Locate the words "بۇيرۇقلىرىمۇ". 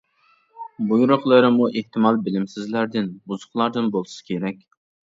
0.91-1.69